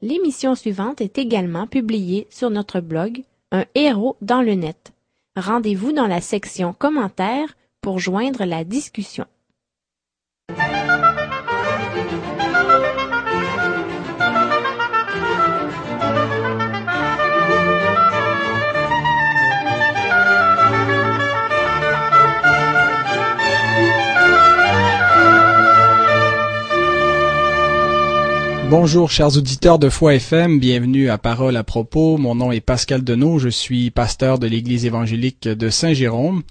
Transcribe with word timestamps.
L'émission 0.00 0.54
suivante 0.54 1.00
est 1.00 1.18
également 1.18 1.66
publiée 1.66 2.28
sur 2.30 2.50
notre 2.50 2.80
blog 2.80 3.24
Un 3.50 3.64
héros 3.74 4.16
dans 4.22 4.42
le 4.42 4.54
net. 4.54 4.92
Rendez-vous 5.34 5.92
dans 5.92 6.06
la 6.06 6.20
section 6.20 6.72
commentaires 6.72 7.56
pour 7.80 7.98
joindre 7.98 8.44
la 8.44 8.62
discussion. 8.62 9.26
Bonjour 28.70 29.10
chers 29.10 29.34
auditeurs 29.38 29.78
de 29.78 29.88
Foi 29.88 30.16
FM, 30.16 30.60
bienvenue 30.60 31.08
à 31.08 31.16
Parole 31.16 31.56
à 31.56 31.64
propos. 31.64 32.18
Mon 32.18 32.34
nom 32.34 32.52
est 32.52 32.60
Pascal 32.60 33.02
Denot, 33.02 33.38
je 33.38 33.48
suis 33.48 33.90
pasteur 33.90 34.38
de 34.38 34.46
l'Église 34.46 34.84
évangélique 34.84 35.48
de 35.48 35.70
Saint-Jérôme 35.70 36.42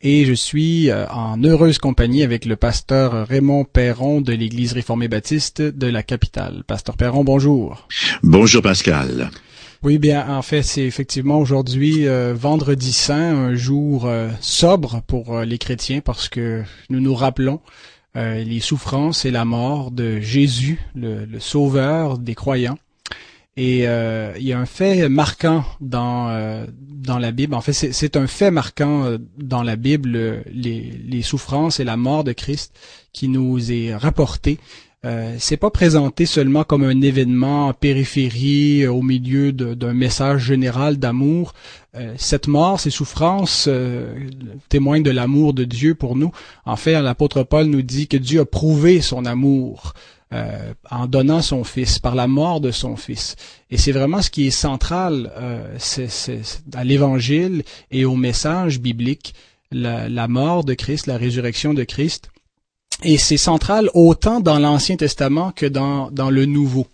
et 0.00 0.24
je 0.24 0.32
suis 0.32 0.90
euh, 0.90 1.06
en 1.08 1.38
heureuse 1.44 1.76
compagnie 1.76 2.22
avec 2.22 2.46
le 2.46 2.56
pasteur 2.56 3.28
Raymond 3.28 3.64
Perron 3.64 4.22
de 4.22 4.32
l'Église 4.32 4.72
réformée 4.72 5.08
baptiste 5.08 5.60
de 5.60 5.86
la 5.86 6.02
capitale. 6.02 6.64
Pasteur 6.66 6.96
Perron, 6.96 7.24
bonjour. 7.24 7.86
Bonjour 8.22 8.62
Pascal. 8.62 9.28
Oui, 9.82 9.98
bien, 9.98 10.26
en 10.30 10.40
fait, 10.40 10.62
c'est 10.62 10.84
effectivement 10.86 11.38
aujourd'hui 11.38 12.08
euh, 12.08 12.32
vendredi 12.34 12.94
saint, 12.94 13.36
un 13.36 13.54
jour 13.54 14.06
euh, 14.06 14.30
sobre 14.40 15.02
pour 15.06 15.40
les 15.40 15.58
chrétiens 15.58 16.00
parce 16.00 16.30
que 16.30 16.62
nous 16.88 17.00
nous 17.00 17.14
rappelons 17.14 17.60
euh, 18.16 18.42
les 18.42 18.60
souffrances 18.60 19.24
et 19.24 19.30
la 19.30 19.44
mort 19.44 19.90
de 19.90 20.20
Jésus, 20.20 20.80
le, 20.94 21.38
sauveur 21.38 22.18
des 22.18 22.34
croyants. 22.34 22.78
Et 23.58 23.86
euh, 23.88 24.32
il 24.36 24.44
y 24.44 24.52
a 24.52 24.58
un 24.58 24.66
fait 24.66 25.08
marquant 25.08 25.64
dans 25.80 26.28
euh, 26.30 26.66
dans 26.78 27.18
la 27.18 27.30
Bible. 27.30 27.54
En 27.54 27.60
fait, 27.60 27.72
c'est 27.72 28.16
un 28.16 28.26
fait 28.26 28.50
marquant 28.50 29.16
dans 29.38 29.62
la 29.62 29.76
Bible, 29.76 30.42
les, 30.50 30.92
les 31.06 31.22
souffrances 31.22 31.78
et 31.78 31.84
la 31.84 31.96
mort 31.96 32.24
de 32.24 32.32
Christ 32.32 32.74
qui 33.12 33.28
nous 33.28 33.70
est 33.70 33.94
rapporté 33.94 34.58
euh, 35.06 35.36
c'est 35.38 35.56
pas 35.56 35.70
présenté 35.70 36.26
seulement 36.26 36.64
comme 36.64 36.82
un 36.82 37.00
événement 37.00 37.68
en 37.68 37.72
périphérie 37.72 38.82
euh, 38.82 38.90
au 38.90 39.02
milieu 39.02 39.52
d'un 39.52 39.92
message 39.92 40.42
général 40.42 40.96
d'amour. 40.96 41.54
Euh, 41.94 42.14
cette 42.18 42.48
mort, 42.48 42.80
ces 42.80 42.90
souffrances 42.90 43.68
témoignent 44.68 45.04
de 45.04 45.12
l'amour 45.12 45.54
de 45.54 45.62
Dieu 45.62 45.94
pour 45.94 46.16
nous. 46.16 46.32
En 46.64 46.74
fait, 46.74 47.00
l'apôtre 47.00 47.44
Paul 47.44 47.66
nous 47.66 47.82
dit 47.82 48.08
que 48.08 48.16
Dieu 48.16 48.40
a 48.40 48.44
prouvé 48.44 49.00
son 49.00 49.24
amour 49.24 49.94
en 50.90 51.06
donnant 51.06 51.40
son 51.40 51.62
Fils, 51.62 52.00
par 52.00 52.16
la 52.16 52.26
mort 52.26 52.60
de 52.60 52.72
son 52.72 52.96
Fils. 52.96 53.36
Et 53.70 53.78
c'est 53.78 53.92
vraiment 53.92 54.20
ce 54.20 54.28
qui 54.28 54.48
est 54.48 54.50
central 54.50 55.32
à 56.74 56.84
l'Évangile 56.84 57.62
et 57.92 58.04
au 58.04 58.16
message 58.16 58.80
biblique, 58.80 59.34
la 59.70 60.28
mort 60.28 60.64
de 60.64 60.74
Christ, 60.74 61.06
la 61.06 61.16
résurrection 61.16 61.74
de 61.74 61.84
Christ 61.84 62.28
et 63.02 63.18
c'est 63.18 63.36
central 63.36 63.90
autant 63.94 64.40
dans 64.40 64.58
l'Ancien 64.58 64.96
Testament 64.96 65.52
que 65.52 65.66
dans, 65.66 66.10
le 66.30 66.46
Nouveau. 66.46 66.86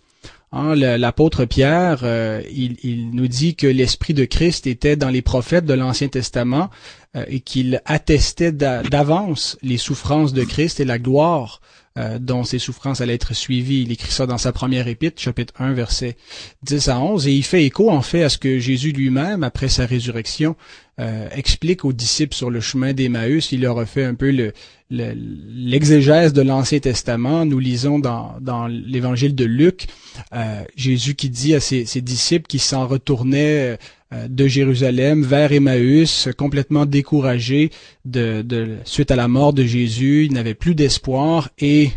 Hein, 0.51 0.75
L'apôtre 0.75 1.45
Pierre, 1.45 2.01
euh, 2.03 2.43
il, 2.53 2.77
il, 2.83 3.11
nous 3.13 3.29
dit 3.29 3.55
que 3.55 3.67
l'Esprit 3.67 4.13
de 4.13 4.25
Christ 4.25 4.67
était 4.67 4.97
dans 4.97 5.09
les 5.09 5.23
prophètes 5.23 5.65
de 5.65 5.73
l'Ancien 5.73 6.09
Testament 6.09 6.69
euh, 7.17 7.25
et 7.29 7.41
qu'il 7.41 7.81
attestait 7.87 8.53
d'avance 8.53 9.57
les 9.63 9.79
souffrances 9.79 10.35
de 10.35 10.45
Christ 10.45 10.81
et 10.81 10.85
la 10.85 10.99
gloire 10.99 11.61
euh, 11.99 12.19
dont 12.19 12.43
ces 12.43 12.59
souffrances 12.59 13.03
allaient 13.03 13.15
être 13.15 13.35
suivies. 13.35 13.83
Il 13.83 13.93
écrit 13.93 14.11
ça 14.11 14.27
dans 14.27 14.39
sa 14.39 14.53
première 14.53 14.89
épître, 14.89 15.21
chapitre 15.21 15.53
1, 15.59 15.75
verset 15.75 16.17
10 16.63 16.89
à 16.89 16.99
11, 16.99 17.27
et 17.29 17.33
il 17.33 17.43
fait 17.43 17.65
écho 17.65 17.91
en 17.91 18.01
fait 18.01 18.23
à 18.23 18.29
ce 18.29 18.39
que 18.39 18.59
Jésus 18.59 18.93
lui-même, 18.93 19.45
après 19.45 19.69
sa 19.69 19.85
résurrection, 19.85 20.57
euh, 21.01 21.29
explique 21.33 21.85
aux 21.85 21.93
disciples 21.93 22.35
sur 22.35 22.51
le 22.51 22.61
chemin 22.61 22.95
d'Emmaüs. 22.95 23.53
Il 23.53 23.61
leur 23.61 23.79
a 23.79 23.87
fait 23.87 24.05
un 24.05 24.15
peu 24.15 24.31
le, 24.31 24.53
l'exégèse 24.89 26.33
de 26.33 26.43
l'Ancien 26.43 26.79
Testament. 26.79 27.45
Nous 27.45 27.59
lisons 27.59 27.99
dans, 27.99 28.69
l'évangile 28.69 29.35
de 29.35 29.45
Luc, 29.45 29.87
euh, 30.35 30.63
Jésus 30.77 31.15
qui 31.15 31.31
dit 31.31 31.55
à 31.55 31.61
ses, 31.61 31.85
disciples 32.01 32.47
qui 32.47 32.59
s'en 32.59 32.87
retournaient 32.87 33.79
de 34.29 34.47
Jérusalem 34.47 35.23
vers 35.23 35.53
Emmaüs, 35.53 36.29
complètement 36.37 36.87
découragés 36.87 37.71
de, 38.05 38.77
suite 38.85 39.11
à 39.11 39.17
la 39.17 39.29
mort 39.29 39.53
de 39.53 39.65
Jésus. 39.65 40.27
Ils 40.27 40.33
n'avaient 40.33 40.55
plus 40.55 40.75
d'espoir 40.75 41.51
et 41.59 41.91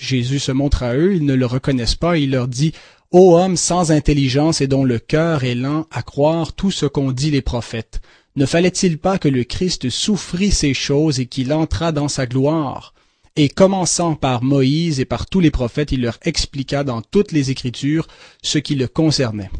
Jésus 0.00 0.38
se 0.38 0.52
montre 0.52 0.82
à 0.82 0.94
eux. 0.94 1.14
Ils 1.14 1.24
ne 1.24 1.34
le 1.34 1.46
reconnaissent 1.46 1.94
pas. 1.94 2.16
Il 2.18 2.30
leur 2.30 2.48
dit 2.48 2.72
Ô 3.10 3.38
homme 3.38 3.56
sans 3.56 3.90
intelligence 3.90 4.60
et 4.60 4.66
dont 4.66 4.84
le 4.84 4.98
cœur 4.98 5.44
est 5.44 5.54
lent 5.54 5.86
à 5.90 6.02
croire 6.02 6.52
tout 6.52 6.70
ce 6.70 6.84
qu'ont 6.84 7.10
dit 7.10 7.30
les 7.30 7.40
prophètes. 7.40 8.02
Ne 8.36 8.44
fallait-il 8.44 8.98
pas 8.98 9.18
que 9.18 9.28
le 9.28 9.44
Christ 9.44 9.88
souffrit 9.88 10.50
ces 10.50 10.74
choses 10.74 11.18
et 11.18 11.26
qu'il 11.26 11.52
entrât 11.52 11.90
dans 11.90 12.08
sa 12.08 12.26
gloire? 12.26 12.94
Et 13.34 13.48
commençant 13.48 14.14
par 14.14 14.42
Moïse 14.42 15.00
et 15.00 15.06
par 15.06 15.26
tous 15.26 15.40
les 15.40 15.50
prophètes, 15.50 15.90
il 15.90 16.02
leur 16.02 16.18
expliqua 16.22 16.84
dans 16.84 17.00
toutes 17.02 17.32
les 17.32 17.50
Écritures 17.50 18.06
ce 18.42 18.58
qui 18.58 18.74
le 18.74 18.88
concernait. 18.88 19.50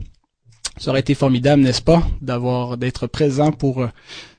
Ça 0.79 0.91
aurait 0.91 1.01
été 1.01 1.15
formidable, 1.15 1.63
n'est-ce 1.63 1.83
pas, 1.83 2.07
d'avoir 2.21 2.77
d'être 2.77 3.07
présent 3.07 3.53
pour 3.53 3.83
euh, 3.83 3.89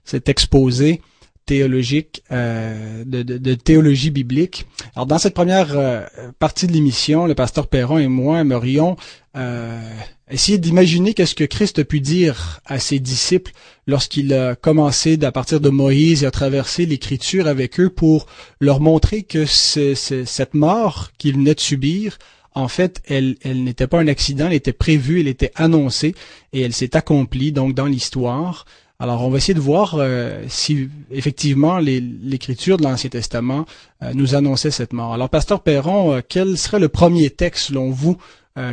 cet 0.04 0.30
exposé 0.30 1.02
théologique, 1.50 2.22
euh, 2.32 3.04
de, 3.08 3.54
théologie 3.56 4.12
biblique. 4.12 4.68
Alors 4.96 5.08
dans 5.08 5.18
cette 5.18 5.34
première 5.34 5.76
euh, 5.76 6.06
partie 6.38 6.68
de 6.68 6.74
l'émission, 6.74 7.26
le 7.26 7.34
pasteur 7.34 7.66
Perron 7.66 7.98
et 7.98 8.08
moi 8.08 8.40
aimerions 8.42 8.98
euh, 9.36 9.82
essayer 10.30 10.60
d'imaginer 10.60 11.16
qu'est-ce 11.16 11.34
que 11.34 11.44
Christ 11.44 11.80
a 11.80 11.84
pu 11.84 12.02
dire 12.02 12.62
à 12.68 12.78
ses 12.78 13.00
disciples 13.00 13.52
lorsqu'il 13.88 14.32
a 14.32 14.56
commencé 14.56 15.18
à 15.24 15.32
partir 15.32 15.60
de 15.60 15.70
Moïse 15.70 16.24
et 16.24 16.28
a 16.28 16.32
traversé 16.32 16.86
l'écriture 16.86 17.48
avec 17.48 17.80
eux 17.80 17.90
pour 17.90 18.28
leur 18.60 18.80
montrer 18.80 19.24
que 19.24 19.46
cette 19.46 20.54
mort 20.54 21.10
qu'il 21.18 21.34
venait 21.34 21.56
de 21.56 21.60
subir, 21.60 22.20
en 22.60 22.68
fait, 22.68 23.02
elle, 23.08 23.38
n'était 23.46 23.88
pas 23.88 24.00
un 24.00 24.08
accident, 24.08 24.48
elle 24.48 24.54
était 24.54 24.74
prévue, 24.74 25.22
elle 25.22 25.28
était 25.28 25.52
annoncée 25.56 26.14
et 26.54 26.62
elle 26.62 26.74
s'est 26.74 26.96
accomplie 26.96 27.52
donc 27.52 27.74
dans 27.74 27.86
l'histoire. 27.86 28.66
Alors, 29.00 29.24
on 29.24 29.30
va 29.30 29.38
essayer 29.38 29.54
de 29.54 29.62
voir 29.62 29.96
euh, 29.96 30.44
si 30.50 30.90
effectivement 31.10 31.78
l'écriture 31.80 32.76
de 32.78 32.84
l'Ancien 32.84 33.10
Testament 33.10 33.66
euh, 34.04 34.12
nous 34.14 34.36
annonçait 34.36 34.72
cette 34.72 34.92
mort. 34.92 35.14
Alors, 35.14 35.30
Pasteur 35.30 35.64
Perron, 35.64 36.16
euh, 36.16 36.22
quel 36.28 36.58
serait 36.58 36.80
le 36.80 36.90
premier 36.90 37.30
texte, 37.30 37.68
selon 37.68 37.92
vous, 37.92 38.18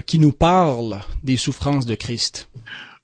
qui 0.05 0.19
nous 0.19 0.33
parle 0.33 0.99
des 1.23 1.37
souffrances 1.37 1.87
de 1.87 1.95
Christ? 1.95 2.49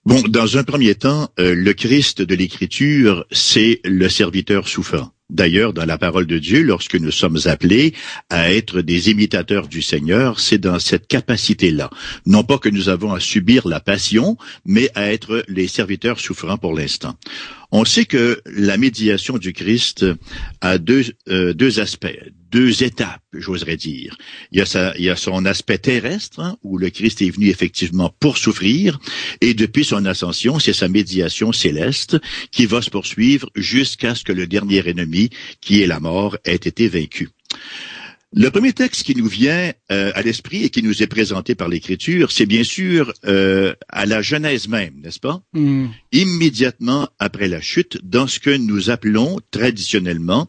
Bon, 0.05 0.21
dans 0.23 0.59
un 0.59 0.65
premier 0.65 0.97
temps, 0.97 1.29
le 1.39 1.73
Christ 1.75 2.23
de 2.23 2.35
l'Écriture, 2.35 3.25
c'est 3.31 3.81
le 3.85 4.09
serviteur 4.09 4.67
souffrant. 4.67 5.13
D'ailleurs, 5.33 5.73
dans 5.73 5.87
la 5.87 5.97
parole 5.97 6.27
de 6.27 6.39
Dieu, 6.39 6.63
lorsque 6.63 6.95
nous 6.95 7.11
sommes 7.11 7.39
appelés 7.47 7.95
à 8.29 8.53
être 8.53 8.83
des 8.83 9.09
imitateurs 9.09 9.67
du 9.67 9.81
Seigneur, 9.81 10.39
c'est 10.39 10.59
dans 10.59 10.79
cette 10.79 11.07
capacité-là. 11.07 11.89
Non 12.27 12.45
pas 12.45 12.59
que 12.59 12.69
nous 12.69 12.91
avons 12.91 13.15
à 13.15 13.19
subir 13.19 13.67
la 13.67 13.81
passion, 13.81 14.37
mais 14.67 14.91
à 14.95 15.11
être 15.11 15.43
les 15.49 15.69
serviteurs 15.69 16.21
souffrants 16.21 16.59
pour 16.59 16.75
l'instant. 16.75 17.17
On 17.75 17.87
sait 17.87 18.05
que 18.05 18.43
la 18.45 18.77
médiation 18.77 19.39
du 19.39 19.55
Christ 19.55 20.05
a 20.61 20.77
deux, 20.77 21.05
euh, 21.31 21.55
aspects, 21.79 22.19
deux 22.51 22.83
étapes, 22.83 23.23
j'oserais 23.33 23.79
dire. 23.79 24.15
Il 24.51 24.59
y 24.59 24.61
a, 24.61 24.67
sa, 24.67 24.95
il 24.99 25.05
y 25.05 25.09
a 25.09 25.17
son 25.17 25.47
aspect 25.47 25.79
terrestre, 25.79 26.41
hein, 26.41 26.59
où 26.63 26.77
le 26.77 26.91
Christ 26.91 27.23
est 27.23 27.31
venu 27.31 27.49
effectivement 27.49 28.15
pour 28.21 28.37
souffrir, 28.37 29.01
et 29.41 29.55
depuis 29.55 29.87
son 29.87 30.05
ascension, 30.05 30.59
c'est 30.59 30.75
sa 30.75 30.89
médiation 30.89 31.51
céleste 31.53 32.19
qui 32.51 32.67
va 32.67 32.83
se 32.83 32.91
poursuivre 32.91 33.49
jusqu'à 33.57 34.15
ce 34.15 34.23
que 34.23 34.33
le 34.33 34.47
dernier 34.47 34.87
ennemi, 34.87 35.31
qui 35.63 35.81
est 35.81 35.87
la 35.87 35.99
mort, 35.99 36.37
ait 36.45 36.57
été 36.57 36.89
vaincu. 36.89 37.31
Le 38.35 38.49
premier 38.51 38.73
texte 38.73 39.03
qui 39.03 39.15
nous 39.15 39.27
vient 39.27 39.73
euh, 39.91 40.11
à 40.15 40.23
l'esprit 40.23 40.65
et 40.65 40.71
qui 40.71 40.83
nous 40.83 41.03
est 41.03 41.07
présenté 41.07 41.55
par 41.55 41.69
l'Écriture, 41.69 42.33
c'est 42.33 42.47
bien 42.47 42.65
sûr 42.65 43.13
euh, 43.27 43.75
à 43.91 44.07
la 44.07 44.23
Genèse 44.23 44.69
même, 44.69 44.95
n'est-ce 45.03 45.21
pas? 45.21 45.43
Mm. 45.53 45.89
Immédiatement 46.13 47.11
après 47.19 47.49
la 47.49 47.61
chute, 47.61 47.99
dans 48.03 48.27
ce 48.27 48.41
que 48.41 48.57
nous 48.57 48.89
appelons 48.89 49.39
traditionnellement 49.51 50.49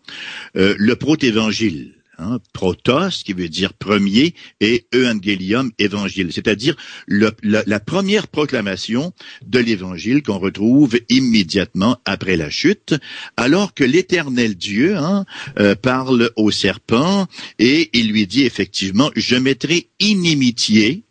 euh, 0.56 0.76
le 0.78 0.96
protévangile. 0.96 1.96
Hein, 2.20 2.38
protos, 2.54 3.24
qui 3.26 3.34
veut 3.34 3.50
dire 3.50 3.74
premier, 3.74 4.36
et 4.60 4.86
evangelium, 4.94 5.72
évangile, 5.80 6.32
c'est-à-dire 6.32 6.76
la, 7.08 7.80
première 7.80 8.28
proclamation 8.28 9.14
de 9.44 9.58
l'évangile 9.58 10.22
qu'on 10.22 10.38
retrouve 10.38 11.00
immédiatement 11.10 11.98
après 12.06 12.38
la 12.38 12.52
chute, 12.52 12.94
alors 13.36 13.74
que 13.74 13.84
l'éternel 13.84 14.54
Dieu 14.54 14.96
hein, 14.96 15.26
euh, 15.58 15.74
parle 15.74 16.30
au 16.36 16.52
serpent 16.52 17.26
et 17.58 17.90
il 17.94 18.10
lui 18.10 18.28
dit 18.28 18.44
effectivement, 18.44 19.10
je 19.16 19.36
mettrai 19.36 19.88
inimitié 20.00 21.06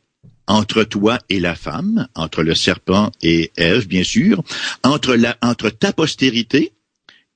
entre 0.47 0.85
toi 0.85 1.19
et 1.29 1.41
la 1.41 1.57
femme, 1.57 2.07
entre 2.15 2.45
le 2.45 2.55
serpent 2.55 3.11
et 3.23 3.51
Ève, 3.57 3.89
bien 3.89 4.05
sûr, 4.05 4.45
entre 4.85 5.69
ta 5.71 5.93
postérité 5.93 6.73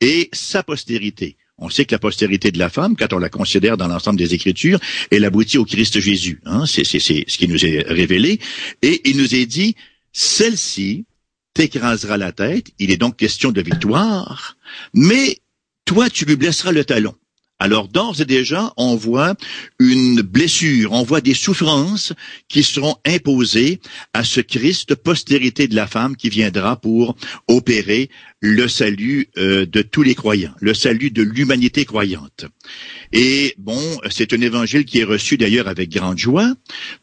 et 0.00 0.28
sa 0.32 0.62
postérité 0.62 1.36
On 1.58 1.70
sait 1.70 1.86
que 1.86 1.94
la 1.94 1.98
postérité 1.98 2.50
de 2.50 2.58
la 2.58 2.68
femme, 2.68 2.96
quand 2.96 3.12
on 3.14 3.18
la 3.18 3.30
considère 3.30 3.76
dans 3.76 3.88
l'ensemble 3.88 4.18
des 4.18 4.34
Écritures, 4.34 4.78
elle 5.10 5.24
aboutit 5.24 5.56
au 5.56 5.64
Christ 5.64 6.00
Jésus. 6.00 6.40
Hein? 6.44 6.64
C'est 6.66 6.84
ce 6.84 7.38
qui 7.38 7.48
nous 7.48 7.64
est 7.64 7.82
révélé. 7.88 8.40
Et 8.82 9.08
il 9.08 9.16
nous 9.16 9.34
est 9.34 9.46
dit, 9.46 9.74
celle-ci 10.12 11.06
t'écrasera 11.54 12.18
la 12.18 12.32
tête. 12.32 12.66
Il 12.78 12.90
est 12.90 12.98
donc 12.98 13.16
question 13.16 13.52
de 13.52 13.62
victoire. 13.62 14.58
Mais 14.92 15.38
toi, 15.86 16.10
tu 16.10 16.26
lui 16.26 16.36
blesseras 16.36 16.72
le 16.72 16.84
talon. 16.84 17.14
Alors 17.58 17.88
d'ores 17.88 18.20
et 18.20 18.26
déjà, 18.26 18.74
on 18.76 18.96
voit 18.96 19.34
une 19.78 20.20
blessure, 20.20 20.92
on 20.92 21.04
voit 21.04 21.22
des 21.22 21.32
souffrances 21.32 22.12
qui 22.48 22.62
seront 22.62 22.96
imposées 23.06 23.80
à 24.12 24.24
ce 24.24 24.42
Christ 24.42 24.94
postérité 24.94 25.66
de 25.66 25.74
la 25.74 25.86
femme 25.86 26.16
qui 26.16 26.28
viendra 26.28 26.78
pour 26.78 27.16
opérer 27.48 28.10
le 28.40 28.68
salut 28.68 29.28
euh, 29.38 29.64
de 29.64 29.82
tous 29.82 30.02
les 30.02 30.14
croyants, 30.14 30.54
le 30.60 30.74
salut 30.74 31.10
de 31.10 31.22
l'humanité 31.22 31.84
croyante. 31.84 32.44
Et 33.12 33.54
bon, 33.56 33.80
c'est 34.10 34.32
un 34.34 34.40
évangile 34.40 34.84
qui 34.84 35.00
est 35.00 35.04
reçu 35.04 35.38
d'ailleurs 35.38 35.68
avec 35.68 35.90
grande 35.90 36.18
joie, 36.18 36.52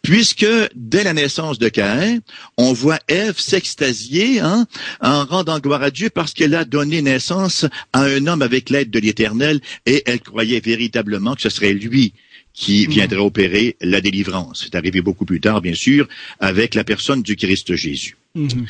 puisque 0.02 0.46
dès 0.76 1.04
la 1.04 1.14
naissance 1.14 1.58
de 1.58 1.70
Caïn, 1.70 2.20
on 2.58 2.74
voit 2.74 3.00
Ève 3.08 3.40
s'extasier 3.40 4.40
hein, 4.42 4.68
en 5.02 5.26
rendant 5.26 5.60
gloire 5.60 5.82
à 5.82 5.92
Dieu 5.92 6.10
parce 6.10 6.34
qu'elle 6.34 6.54
a 6.56 6.66
donné 6.66 7.02
naissance 7.02 7.66
à 7.94 8.04
un 8.04 8.28
homme 8.28 8.44
avec 8.44 8.70
l'aide 8.70 8.92
de 8.92 9.00
l'Éternel 9.00 9.60
et 9.86 10.04
elle 10.06 10.22
croyait 10.22 10.60
véritablement 10.60 11.36
que 11.36 11.42
ce 11.42 11.50
serait 11.50 11.74
lui 11.74 12.14
qui 12.54 12.86
hmm. 12.88 12.92
viendrait 12.92 13.18
opérer 13.18 13.76
la 13.82 14.02
délivrance. 14.02 14.64
C'est 14.66 14.76
arrivé 14.76 15.02
beaucoup 15.02 15.26
plus 15.26 15.42
tard, 15.42 15.62
bien 15.62 15.74
sûr, 15.74 16.08
avec 16.40 16.76
la 16.76 16.84
personne 16.84 17.24
du 17.24 17.36
Christ 17.36 17.76
Jésus. 17.76 18.18
Mhm. 18.36 18.66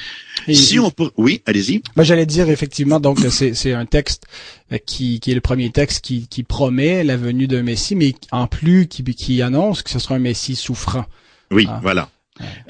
si 0.50 0.77
on 0.77 0.92
peut... 0.92 1.12
Oui, 1.15 1.42
allez-y. 1.45 1.81
Ben, 1.95 2.04
J'allais 2.04 2.25
dire 2.25 2.50
effectivement, 2.50 3.00
donc 3.00 3.19
c'est 3.30 3.74
un 3.74 3.86
texte 3.86 4.25
euh, 4.71 4.77
qui, 4.77 5.21
qui 5.21 5.31
est 5.31 5.36
le 5.36 5.42
premier 5.42 5.69
texte 5.69 6.04
qui, 6.04 6.27
qui 6.27 6.44
promet 6.44 7.04
la 7.04 7.15
venue 7.15 7.48
d'un 7.48 7.63
Messie, 7.63 7.95
mais 7.95 8.13
en 8.31 8.48
plus 8.48 8.88
qui, 8.88 9.04
qui 9.04 9.42
annonce 9.42 9.81
que 9.81 9.89
ce 9.89 10.00
sera 10.00 10.15
un 10.15 10.19
Messie 10.19 10.56
souffrant. 10.56 11.06
Oui, 11.50 11.65
ah. 11.69 11.80
voilà. 11.81 12.10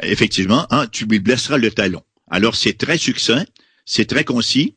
Effectivement, 0.03 0.67
hein, 0.69 0.87
tu 0.91 1.05
lui 1.05 1.19
blesseras 1.19 1.57
le 1.57 1.71
talon. 1.71 2.03
Alors 2.29 2.55
c'est 2.55 2.77
très 2.77 2.97
succinct, 2.97 3.45
c'est 3.85 4.05
très 4.05 4.23
concis, 4.23 4.75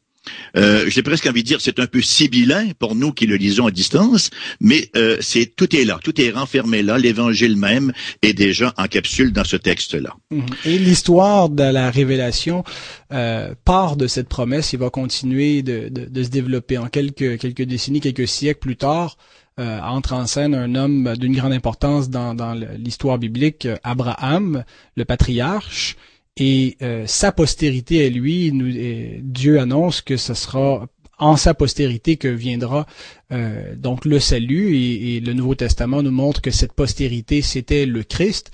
euh, 0.57 0.85
J'ai 0.89 1.03
presque 1.03 1.27
envie 1.27 1.43
de 1.43 1.49
dire, 1.49 1.61
c'est 1.61 1.79
un 1.79 1.87
peu 1.87 2.03
sibyllin 2.03 2.71
pour 2.79 2.95
nous 2.95 3.13
qui 3.13 3.27
le 3.27 3.37
lisons 3.37 3.67
à 3.67 3.71
distance, 3.71 4.31
mais 4.61 4.91
euh, 4.97 5.17
c'est 5.21 5.47
tout 5.55 5.75
est 5.77 5.85
là, 5.85 5.99
tout 6.03 6.21
est 6.21 6.31
renfermé 6.31 6.83
là. 6.83 6.99
L'Évangile 6.99 7.57
même 7.57 7.93
est 8.23 8.33
déjà 8.33 8.73
en 8.77 8.87
capsule 8.87 9.33
dans 9.33 9.45
ce 9.45 9.57
texte-là. 9.57 10.15
Mhm. 10.31 10.47
Et 10.65 10.79
l'histoire 10.79 11.49
de 11.49 11.63
la 11.63 11.91
révélation 11.91 12.65
euh, 13.13 13.55
part 13.65 13.97
de 13.97 14.07
cette 14.07 14.29
promesse 14.29 14.75
et 14.75 14.77
va 14.77 14.91
continuer 14.91 15.63
de, 15.63 15.89
de, 15.89 16.07
de, 16.07 16.23
se 16.23 16.29
développer 16.29 16.79
en 16.79 16.89
quelques 16.89 17.39
quelques 17.39 17.63
décennies, 17.63 18.01
quelques 18.01 18.29
siècles 18.29 18.61
plus 18.61 18.77
tard. 18.77 19.17
Euh, 19.59 19.81
entre 19.81 20.13
en 20.13 20.27
scène 20.27 20.55
un 20.55 20.75
homme 20.75 21.15
d'une 21.17 21.35
grande 21.35 21.55
importance 21.55 22.11
dans, 22.11 22.35
dans 22.35 22.53
l'histoire 22.53 23.17
biblique, 23.17 23.67
Abraham, 23.85 24.65
le 24.97 25.05
patriarche, 25.07 25.97
et 26.37 26.77
euh, 26.83 27.07
sa 27.07 27.33
postérité 27.33 28.05
à 28.07 28.11
lui, 28.11 28.53
nous, 28.53 28.67
euh, 28.67 29.19
Dieu 29.23 29.59
annonce 29.59 30.03
que 30.03 30.17
ce 30.17 30.35
sera 30.35 30.87
en 31.19 31.37
sa 31.37 31.55
postérité 31.55 32.19
que 32.19 32.29
viendra 32.29 32.87
euh, 33.33 33.75
donc 33.75 34.05
le 34.05 34.21
salut 34.21 34.77
et, 34.77 35.21
le 35.21 35.33
Nouveau 35.33 35.55
Testament 35.55 36.03
nous 36.03 36.11
montre 36.11 36.43
que 36.43 36.51
cette 36.51 36.75
postérité 36.75 37.41
c'était 37.41 37.87
le 37.87 38.03
Christ. 38.03 38.51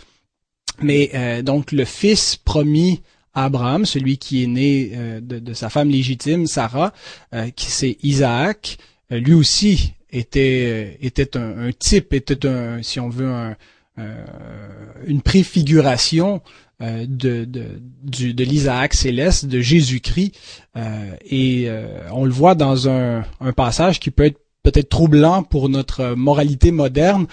Mais 0.80 1.42
donc 1.42 1.70
le 1.70 1.84
fils 1.84 2.36
promis 2.36 3.02
à 3.34 3.44
Abraham, 3.44 3.84
celui 3.84 4.16
qui 4.16 4.42
est 4.42 4.46
né 4.46 5.20
de, 5.20 5.52
sa 5.52 5.68
femme 5.68 5.90
légitime 5.90 6.46
Sarah, 6.46 6.92
qui 7.54 7.70
c'est 7.70 7.98
Isaac, 8.02 8.78
lui 9.10 9.34
aussi 9.34 9.92
était 10.10 10.96
était 11.02 11.36
un, 11.36 11.68
un, 11.68 11.72
type, 11.72 12.14
était 12.14 12.46
un 12.46 12.82
si 12.82 12.98
on 13.00 13.10
veut 13.10 13.28
un, 13.30 13.56
une 15.06 15.20
préfiguration 15.20 16.40
euh, 16.82 17.06
de, 17.08 17.44
de, 17.44 18.32
de 18.32 18.44
l'Isaac 18.44 18.94
céleste, 18.94 19.46
de 19.46 19.60
Jésus-Christ. 19.60 20.32
Euh, 20.76 21.14
et 21.24 21.66
euh, 21.66 21.86
on 22.10 22.24
le 22.24 22.32
voit 22.32 22.56
dans 22.56 22.88
un, 22.88 23.24
un 23.40 23.52
passage 23.52 24.00
qui 24.00 24.10
peut 24.10 24.24
être 24.24 24.40
peut-être 24.64 24.88
troublant 24.88 25.42
pour 25.42 25.68
notre 25.68 26.14
moralité 26.14 26.70
moderne, 26.70 27.26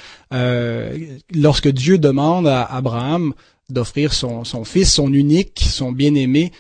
lorsque 1.32 1.68
Dieu 1.68 2.00
demande 2.00 2.48
à 2.48 2.64
Abraham 2.64 3.36
d'offrir 3.70 4.14
son, 4.14 4.44
son 4.44 4.64
fils, 4.64 4.92
son 4.92 5.14
unique, 5.14 5.62
son 5.64 5.92
bien-aimé, 5.92 6.52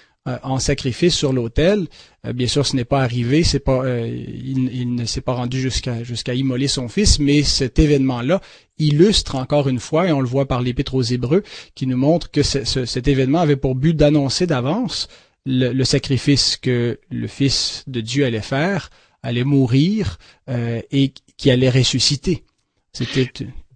en 0.43 0.59
sacrifice 0.59 1.15
sur 1.15 1.33
l'autel. 1.33 1.87
Euh, 2.25 2.33
bien 2.33 2.47
sûr, 2.47 2.65
ce 2.65 2.75
n'est 2.75 2.85
pas 2.85 3.01
arrivé, 3.01 3.43
c'est 3.43 3.59
pas, 3.59 3.83
euh, 3.83 4.07
il, 4.07 4.93
ne 4.93 5.05
s'est 5.05 5.21
pas 5.21 5.33
rendu 5.33 5.59
jusqu'à 5.59 6.03
jusqu'à 6.03 6.33
immoler 6.33 6.67
son 6.67 6.87
fils, 6.87 7.19
mais 7.19 7.43
cet 7.43 7.79
événement-là 7.79 8.41
illustre 8.77 9.35
encore 9.35 9.69
une 9.69 9.79
fois, 9.79 10.07
et 10.07 10.11
on 10.11 10.21
le 10.21 10.27
voit 10.27 10.47
par 10.47 10.61
l'Épître 10.61 10.95
aux 10.95 11.01
Hébreux, 11.01 11.43
qui 11.75 11.87
nous 11.87 11.97
montre 11.97 12.31
que 12.31 12.43
cet 12.43 13.07
événement 13.07 13.39
avait 13.39 13.55
pour 13.55 13.75
but 13.75 13.95
d'annoncer 13.95 14.47
d'avance 14.47 15.07
le, 15.45 15.83
sacrifice 15.83 16.57
que 16.57 16.99
le 17.09 17.27
Fils 17.27 17.83
de 17.87 18.01
Dieu 18.01 18.25
allait 18.25 18.41
faire, 18.41 18.89
allait 19.21 19.43
mourir 19.43 20.17
et 20.47 21.13
qui 21.35 21.51
allait 21.51 21.69
ressusciter. 21.69 22.45
C'était 22.93 23.29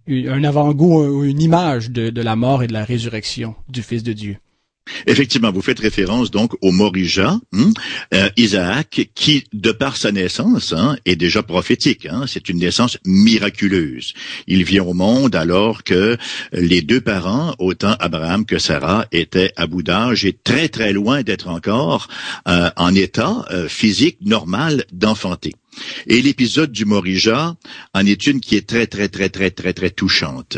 un 0.07 0.43
avant-goût, 0.45 1.23
une 1.25 1.41
image 1.41 1.91
de 1.91 2.21
la 2.21 2.37
mort 2.37 2.63
et 2.63 2.67
de 2.67 2.73
la 2.73 2.85
résurrection 2.85 3.55
du 3.67 3.81
Fils 3.81 4.03
de 4.03 4.13
Dieu. 4.13 4.37
Effectivement, 5.07 5.51
vous 5.51 5.61
faites 5.61 5.79
référence 5.79 6.29
donc 6.31 6.53
au 6.61 6.71
Morija, 6.71 7.39
hein, 7.53 7.71
euh, 8.13 8.29
Isaac, 8.37 9.09
qui, 9.15 9.45
de 9.53 9.71
par 9.71 9.97
sa 9.97 10.11
naissance, 10.11 10.73
hein, 10.73 10.97
est 11.05 11.15
déjà 11.15 11.41
prophétique. 11.41 12.05
Hein, 12.05 12.25
c'est 12.27 12.49
une 12.49 12.59
naissance 12.59 12.97
miraculeuse. 13.05 14.13
Il 14.47 14.63
vient 14.63 14.83
au 14.83 14.93
monde 14.93 15.35
alors 15.35 15.83
que 15.83 16.17
les 16.51 16.81
deux 16.81 17.01
parents, 17.01 17.55
autant 17.59 17.95
Abraham 17.99 18.45
que 18.45 18.59
Sarah, 18.59 19.05
étaient 19.11 19.53
à 19.55 19.67
bout 19.67 19.83
d'âge 19.83 20.25
et 20.25 20.33
très 20.33 20.67
très 20.69 20.93
loin 20.93 21.23
d'être 21.23 21.47
encore 21.47 22.07
euh, 22.47 22.69
en 22.75 22.93
état 22.93 23.45
euh, 23.51 23.67
physique 23.67 24.17
normal 24.21 24.85
d'enfanter. 24.91 25.53
Et 26.07 26.21
l'épisode 26.21 26.71
du 26.71 26.85
Morija 26.85 27.55
en 27.93 28.05
est 28.05 28.27
une 28.27 28.39
qui 28.39 28.55
est 28.55 28.67
très, 28.67 28.87
très, 28.87 29.09
très, 29.09 29.29
très, 29.29 29.51
très, 29.51 29.73
très 29.73 29.89
touchante. 29.89 30.57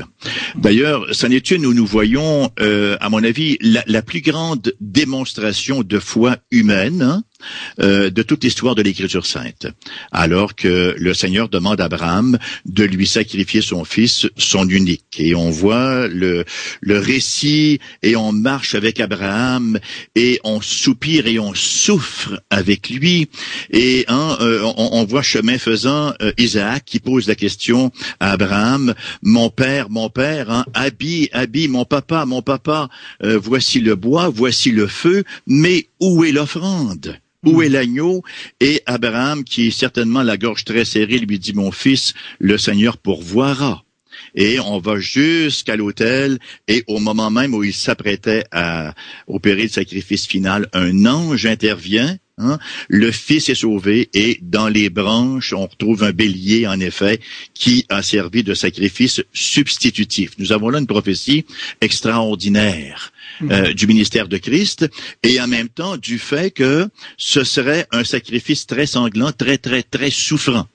D'ailleurs, 0.56 1.06
c'en 1.12 1.30
est 1.30 1.52
une 1.52 1.66
où 1.66 1.74
nous 1.74 1.86
voyons, 1.86 2.52
euh, 2.60 2.98
à 3.00 3.10
mon 3.10 3.24
avis, 3.24 3.58
la, 3.62 4.02
plus 4.02 4.22
grande 4.22 4.74
démonstration 4.80 5.82
de 5.84 6.00
foi 6.00 6.38
humaine 6.52 7.02
hein, 7.02 7.24
euh, 7.80 8.10
de 8.10 8.22
toute 8.22 8.44
l'histoire 8.44 8.74
de 8.74 8.82
l'Écriture 8.82 9.26
sainte. 9.26 9.68
Alors 10.12 10.56
que 10.56 10.96
le 10.98 11.14
Seigneur 11.14 11.50
demande 11.50 11.82
à 11.82 11.86
Abraham 11.86 12.38
de 12.66 12.86
lui 12.86 13.06
sacrifier 13.06 13.62
son 13.62 13.84
fils, 13.84 14.28
son 14.38 14.68
unique. 14.70 15.04
Et 15.18 15.36
on 15.36 15.50
voit 15.50 16.08
le, 16.08 16.46
le 16.80 17.00
récit 17.00 17.80
et 18.02 18.16
on 18.16 18.32
marche 18.32 18.76
avec 18.76 19.02
Abraham 19.02 19.78
et 20.16 20.40
on 20.46 20.62
soupire 20.62 21.28
et 21.28 21.38
on 21.38 21.54
souffre 21.54 22.42
avec 22.50 22.90
lui. 22.90 23.28
Et 23.72 24.06
hein, 24.08 24.38
euh, 24.40 24.62
on, 24.78 25.04
voit 25.04 25.22
chemin 25.22 25.58
faisant 25.58 26.14
euh, 26.22 26.32
Isaac 26.38 26.86
qui 26.86 27.00
pose 27.00 27.28
la 27.28 27.36
question 27.36 27.92
à 28.22 28.32
Abraham, 28.32 28.94
mon 29.22 29.50
père, 29.50 29.90
mon 29.90 30.10
père, 30.10 30.50
hein, 30.50 30.66
habille, 30.74 31.30
habille, 31.34 31.68
mon 31.68 31.84
papa, 31.84 32.26
mon 32.26 32.42
papa, 32.42 32.90
voici 33.22 33.80
le 33.82 33.96
bois, 33.96 34.30
voici 34.30 34.72
le 34.72 34.88
feu, 34.88 35.24
mais 35.46 35.88
où 36.00 36.24
est 36.24 36.32
l'offrande? 36.32 37.20
Où 37.46 37.62
est 37.62 37.70
l'agneau? 37.70 38.24
Et 38.60 38.82
Abraham, 38.86 39.44
qui 39.44 39.68
est 39.68 39.72
certainement 39.72 40.24
la 40.24 40.38
gorge 40.38 40.66
très 40.66 40.86
serrée, 40.86 41.20
lui 41.20 41.40
dit, 41.40 41.54
mon 41.54 41.72
fils, 41.72 42.14
le 42.40 42.58
Seigneur 42.58 42.98
pourvoira. 42.98 43.84
Et 44.34 44.60
on 44.60 44.80
va 44.80 44.98
jusqu'à 45.00 45.76
l'autel, 45.76 46.40
et 46.68 46.84
au 46.88 47.00
moment 47.00 47.32
même 47.32 47.54
où 47.54 47.64
il 47.64 47.74
s'apprêtait 47.74 48.46
à 48.52 48.94
opérer 49.28 49.64
le 49.64 49.70
sacrifice 49.70 50.26
final, 50.26 50.68
un 50.74 51.06
ange 51.06 51.46
intervient, 51.46 52.18
hein. 52.38 52.58
le 52.88 53.12
Fils 53.12 53.50
est 53.50 53.56
sauvé, 53.56 54.10
et 54.14 54.40
dans 54.42 54.68
les 54.68 54.90
branches, 54.90 55.54
on 55.54 55.68
retrouve 55.68 56.04
un 56.04 56.12
bélier, 56.12 56.68
en 56.68 56.80
effet, 56.80 57.20
qui 57.54 57.86
a 57.90 58.02
servi 58.02 58.44
de 58.44 58.54
sacrifice 58.54 59.22
substitutif. 59.34 60.32
Nous 60.38 60.52
avons 60.52 60.70
là 60.70 60.80
une 60.80 60.88
prophétie 60.88 61.46
extraordinaire. 61.82 63.12
Euh, 63.42 63.74
du 63.74 63.86
ministère 63.86 64.30
de 64.30 64.38
Christ 64.38 64.90
et 65.22 65.42
en 65.42 65.48
même 65.48 65.68
temps 65.68 65.98
du 65.98 66.20
fait 66.20 66.52
que 66.52 66.88
ce 67.18 67.44
serait 67.44 67.86
un 67.92 68.06
sacrifice 68.06 68.66
très 68.66 68.86
sanglant, 68.86 69.34
très 69.34 69.58
très 69.58 69.84
très 69.84 70.10
souffrant. 70.10 70.68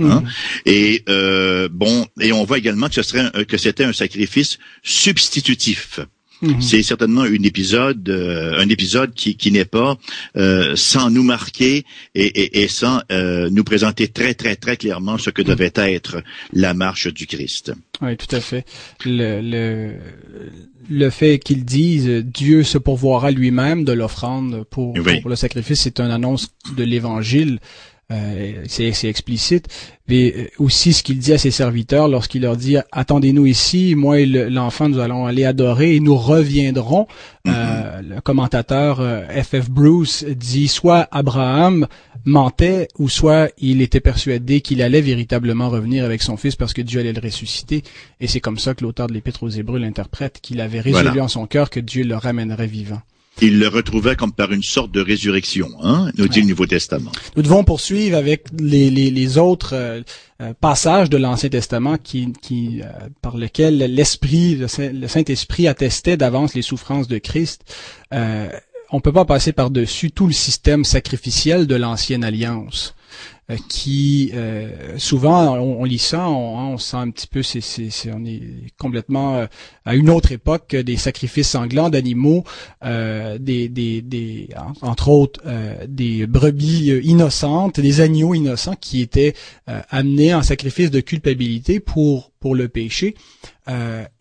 Hein? 0.00 0.20
Mm. 0.20 0.28
Et 0.66 1.02
euh, 1.08 1.68
bon, 1.70 2.06
et 2.20 2.32
on 2.32 2.44
voit 2.44 2.58
également 2.58 2.88
que 2.88 2.94
ce 2.94 3.02
serait 3.02 3.44
que 3.46 3.56
c'était 3.56 3.84
un 3.84 3.92
sacrifice 3.92 4.58
substitutif. 4.82 6.00
Mhm. 6.44 6.62
C'est 6.62 6.82
certainement 6.82 7.22
un 7.22 7.42
épisode, 7.42 8.08
euh, 8.08 8.58
un 8.58 8.68
épisode 8.68 9.14
qui, 9.14 9.36
qui 9.36 9.50
n'est 9.50 9.64
pas 9.64 9.96
euh, 10.36 10.76
sans 10.76 11.10
nous 11.10 11.22
marquer 11.22 11.84
et, 12.14 12.62
et, 12.62 12.68
sans 12.68 13.00
euh, 13.10 13.48
nous 13.50 13.64
présenter 13.64 14.08
très 14.08 14.34
très 14.34 14.56
très 14.56 14.76
clairement 14.76 15.18
ce 15.18 15.30
que 15.30 15.42
mhm. 15.42 15.48
devait 15.48 15.72
être 15.74 16.22
la 16.52 16.74
marche 16.74 17.12
du 17.12 17.26
Christ. 17.26 17.72
Oui, 18.00 18.16
tout 18.16 18.34
à 18.34 18.40
fait. 18.40 18.66
Le, 19.04 19.40
le, 19.40 19.94
le 20.90 21.10
fait 21.10 21.38
qu'ils 21.38 21.64
disent 21.64 22.08
Dieu 22.24 22.62
se 22.62 22.78
pourvoira 22.78 23.30
lui-même 23.30 23.84
de 23.84 23.92
l'offrande 23.92 24.64
pour, 24.70 24.94
pour, 24.94 25.30
le 25.30 25.36
sacrifice, 25.36 25.82
c'est 25.82 26.00
une 26.00 26.10
annonce 26.10 26.48
de 26.76 26.84
l'Évangile. 26.84 27.60
C'est 28.68 29.08
explicite, 29.08 29.68
mais 30.08 30.50
aussi 30.58 30.92
ce 30.92 31.02
qu'il 31.02 31.18
dit 31.18 31.32
à 31.32 31.38
ses 31.38 31.50
serviteurs 31.50 32.08
lorsqu'il 32.08 32.42
leur 32.42 32.56
dit 32.56 32.76
attendez-nous 32.92 33.46
ici, 33.46 33.94
moi 33.94 34.20
et 34.20 34.26
l'enfant 34.26 34.88
nous 34.88 34.98
allons 34.98 35.26
aller 35.26 35.44
adorer 35.44 35.96
et 35.96 36.00
nous 36.00 36.16
reviendrons. 36.16 37.06
Mm-hmm. 37.46 38.08
le 38.08 38.20
commentateur 38.20 38.98
F.F. 39.28 39.70
Bruce 39.70 40.24
dit 40.24 40.68
soit 40.68 41.08
Abraham 41.10 41.86
mentait 42.24 42.88
ou 42.98 43.08
soit 43.08 43.50
il 43.58 43.82
était 43.82 44.00
persuadé 44.00 44.60
qu'il 44.60 44.82
allait 44.82 45.00
véritablement 45.00 45.68
revenir 45.68 46.04
avec 46.04 46.22
son 46.22 46.36
fils 46.36 46.56
parce 46.56 46.72
que 46.72 46.82
Dieu 46.82 47.00
allait 47.00 47.12
le 47.12 47.20
ressusciter. 47.20 47.82
Et 48.20 48.26
c'est 48.26 48.40
comme 48.40 48.58
ça 48.58 48.74
que 48.74 48.84
l'auteur 48.84 49.06
de 49.06 49.12
l'Épître 49.12 49.42
aux 49.42 49.48
Hébreux 49.48 49.78
l'interprète, 49.78 50.40
qu'il 50.40 50.60
avait 50.60 50.80
résolu 50.80 51.20
en 51.20 51.28
son 51.28 51.46
cœur 51.46 51.70
que 51.70 51.80
Dieu 51.80 52.04
le 52.04 52.16
ramènerait 52.16 52.66
vivant. 52.66 53.00
Il 53.40 53.58
le 53.58 53.68
retrouvait 53.68 54.14
comme 54.14 54.32
par 54.32 54.52
une 54.52 54.62
sorte 54.62 54.92
de 54.92 55.00
résurrection, 55.00 55.68
hein, 55.82 56.10
nous 56.16 56.28
dit 56.28 56.40
le 56.40 56.48
Nouveau 56.48 56.66
Testament. 56.66 57.10
Nous 57.36 57.42
devons 57.42 57.64
poursuivre 57.64 58.16
avec 58.16 58.44
les, 58.58 58.90
les, 58.90 59.10
les 59.10 59.38
autres 59.38 59.74
euh, 59.74 60.02
euh, 60.40 60.52
passages 60.60 61.10
de 61.10 61.16
l'Ancien 61.16 61.48
Testament 61.48 61.96
qui, 61.96 62.32
qui 62.42 62.80
euh, 62.82 62.86
par 63.22 63.36
lesquels 63.36 63.78
l'Esprit, 63.78 64.56
le 64.56 65.08
Saint-Esprit 65.08 65.66
attestait 65.66 66.16
d'avance 66.16 66.54
les 66.54 66.62
souffrances 66.62 67.08
de 67.08 67.18
Christ. 67.18 67.62
Euh, 68.12 68.48
on 68.90 69.00
peut 69.00 69.12
pas 69.12 69.24
passer 69.24 69.52
par-dessus 69.52 70.12
tout 70.12 70.26
le 70.26 70.32
système 70.32 70.84
sacrificiel 70.84 71.66
de 71.66 71.74
l'ancienne 71.74 72.22
alliance. 72.22 72.94
Euh, 73.50 73.56
qui 73.68 74.30
euh, 74.32 74.96
souvent 74.96 75.58
on, 75.58 75.84
lit 75.84 75.98
ça, 75.98 76.30
on, 76.30 76.72
on 76.72 76.78
sent 76.78 76.96
un 76.96 77.10
petit 77.10 77.26
peu, 77.26 77.42
c'est, 77.42 77.60
on 78.10 78.24
est 78.24 78.40
complètement 78.78 79.36
euh, 79.36 79.46
à 79.84 79.94
une 79.94 80.08
autre 80.08 80.32
époque 80.32 80.74
des 80.74 80.96
sacrifices 80.96 81.50
sanglants 81.50 81.90
d'animaux, 81.90 82.44
des, 82.82 83.68
des, 83.68 84.00
des, 84.00 84.48
entre 84.80 85.08
autres 85.08 85.42
des 85.86 86.26
brebis 86.26 86.88
innocentes, 87.02 87.80
des 87.80 88.00
agneaux 88.00 88.32
innocents 88.32 88.76
qui 88.80 89.02
étaient 89.02 89.34
amenés 89.66 90.34
en 90.34 90.42
sacrifice 90.42 90.90
de 90.90 91.00
culpabilité 91.00 91.80
pour 91.80 92.30
pour 92.40 92.54
le 92.54 92.68
péché. 92.68 93.14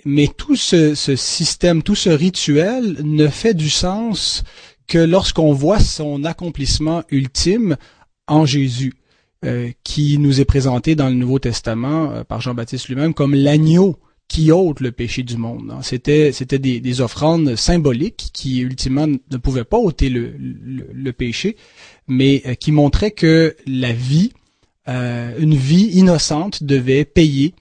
mais 0.04 0.28
tout 0.28 0.58
ce, 0.58 0.96
ce 0.96 1.16
système, 1.16 1.82
tout 1.82 1.96
ce 1.96 2.10
rituel 2.10 2.98
ne 3.04 3.30
fait 3.30 3.54
du 3.54 3.70
sens 3.70 4.44
que 4.88 4.98
lorsqu'on 4.98 5.54
voit 5.54 5.80
son 5.80 6.26
accomplissement 6.26 7.04
ultime 7.10 7.78
en 8.28 8.46
Jésus. 8.46 8.94
Euh, 9.46 9.72
qui 9.84 10.18
nous 10.20 10.40
est 10.40 10.46
présenté 10.46 10.96
dans 10.96 11.10
le 11.10 11.16
Nouveau 11.16 11.38
Testament 11.38 12.12
euh, 12.12 12.24
par 12.24 12.40
Jean-Baptiste 12.40 12.88
lui-même 12.88 13.14
comme 13.14 13.36
l'agneau 13.36 13.98
qui 14.30 14.54
ôte 14.54 14.80
le 14.80 14.94
péché 14.94 15.22
du 15.24 15.36
monde. 15.36 15.70
Hein. 15.70 15.80
C'était 15.82 16.32
c'était 16.32 16.60
des, 16.60 17.02
offrandes 17.02 17.58
symboliques 17.58 18.30
qui 18.32 18.60
ultimement 18.60 19.08
ne 19.08 19.38
pouvaient 19.38 19.66
pas 19.66 19.78
ôter 19.78 20.08
le, 20.08 20.34
le, 20.38 21.14
péché, 21.14 21.58
mais 22.08 22.42
euh, 22.46 22.54
qui 22.54 22.72
montraient 22.72 23.12
que 23.12 23.56
la 23.68 23.92
vie, 23.92 24.32
une 24.88 25.56
vie 25.56 25.90
innocente, 25.94 26.64
devait 26.64 27.04
payer 27.04 27.54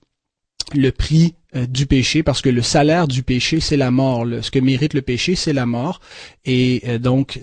le 0.74 0.90
prix 0.92 1.34
du 1.68 1.86
péché 1.86 2.22
parce 2.22 2.40
que 2.42 2.48
le 2.48 2.62
salaire 2.62 3.08
du 3.08 3.22
péché 3.22 3.60
c'est 3.60 3.76
la 3.76 3.90
mort. 3.90 4.24
Ce 4.40 4.50
que 4.50 4.58
mérite 4.60 4.94
le 4.94 5.02
péché 5.02 5.34
c'est 5.34 5.52
la 5.52 5.66
mort 5.66 6.00
et 6.44 6.98
donc 6.98 7.40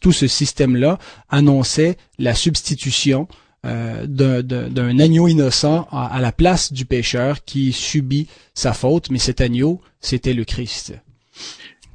tout 0.00 0.12
ce 0.12 0.26
système 0.26 0.76
là 0.76 0.98
annonçait 1.28 1.96
la 2.18 2.34
substitution 2.34 3.28
euh, 3.64 4.06
d'un 4.06 4.98
agneau 4.98 5.28
innocent 5.28 5.86
à, 5.92 6.20
la 6.20 6.32
place 6.32 6.72
du 6.72 6.84
pécheur 6.84 7.44
qui 7.44 7.72
subit 7.72 8.26
sa 8.54 8.72
faute, 8.72 9.08
mais 9.10 9.20
cet 9.20 9.40
agneau, 9.40 9.80
c'était 10.00 10.34
le 10.34 10.44
Christ. 10.44 10.94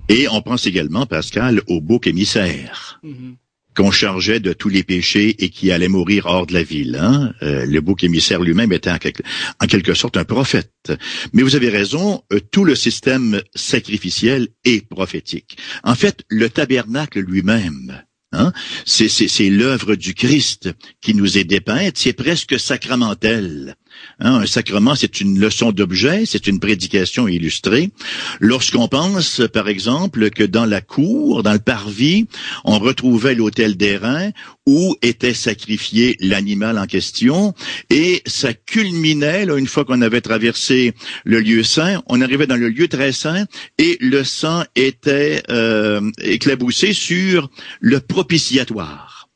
Et 0.07 0.29
on 0.29 0.41
pense 0.41 0.65
également, 0.65 1.05
Pascal, 1.05 1.61
au 1.67 1.81
bouc 1.81 2.07
émissaire. 2.07 3.01
Mm-hmm. 3.03 3.35
qu'on 3.75 3.91
chargeait 3.91 4.39
de 4.39 4.53
tous 4.53 4.69
les 4.69 4.83
péchés 4.83 5.43
et 5.43 5.49
qui 5.49 5.71
allait 5.71 5.89
mourir 5.89 6.25
hors 6.25 6.47
de 6.47 6.53
la 6.53 6.63
ville. 6.63 6.97
Hein? 6.99 7.33
Euh, 7.43 7.65
le 7.65 7.81
bouc 7.81 8.03
émissaire 8.03 8.41
lui-même 8.41 8.71
était 8.71 8.89
en 8.89 8.97
quelque, 8.97 9.93
sorte 9.93 10.15
un 10.15 10.23
prophète. 10.23 10.93
Mais 11.33 11.43
vous 11.43 11.55
avez 11.57 11.69
raison, 11.69 12.23
euh, 12.31 12.39
tout 12.39 12.63
le 12.63 12.75
système 12.75 13.41
sacrificiel 13.53 14.47
est 14.63 14.87
prophétique. 14.87 15.57
En 15.83 15.95
fait, 15.95 16.23
le 16.29 16.49
tabernacle 16.49 17.19
lui-même 17.19 18.01
Hein? 18.33 18.51
C'est 18.85 19.49
l'œuvre 19.49 19.95
du 19.95 20.13
Christ 20.13 20.69
qui 21.01 21.13
nous 21.13 21.37
est 21.37 21.45
dépeinte, 21.45 21.97
c'est 21.97 22.13
presque 22.13 22.59
sacramentel. 22.59 23.75
Hein, 24.19 24.41
un 24.41 24.45
sacrement, 24.47 24.95
c'est 24.95 25.21
une 25.21 25.39
leçon 25.39 25.71
d'objet, 25.71 26.25
c'est 26.25 26.47
une 26.47 26.59
prédication 26.59 27.27
illustrée. 27.27 27.91
Lorsqu'on 28.39 28.87
pense, 28.87 29.41
par 29.53 29.67
exemple, 29.67 30.31
que 30.31 30.43
dans 30.43 30.65
la 30.65 30.81
cour, 30.81 31.43
dans 31.43 31.53
le 31.53 31.59
parvis, 31.59 32.25
on 32.65 32.79
retrouvait 32.79 33.35
l'autel 33.35 33.77
d'airain 33.77 34.31
où 34.65 34.95
était 35.01 35.35
sacrifié 35.35 36.17
l'animal 36.19 36.79
en 36.79 36.87
question, 36.87 37.53
et 37.89 38.21
ça 38.25 38.53
culminait, 38.53 39.45
là, 39.45 39.55
une 39.55 39.67
fois 39.67 39.85
qu'on 39.85 40.01
avait 40.01 40.21
traversé 40.21 40.93
le 41.23 41.39
lieu 41.39 41.63
saint, 41.63 42.01
on 42.07 42.19
arrivait 42.21 42.47
dans 42.47 42.57
le 42.57 42.69
lieu 42.69 42.87
très 42.87 43.11
saint, 43.11 43.45
et 43.77 43.97
le 44.01 44.23
sang 44.23 44.63
était 44.75 45.43
euh, 45.49 46.01
éclaboussé 46.19 46.91
sur 46.93 47.49
le 47.79 47.99
propitiatoire. 47.99 49.29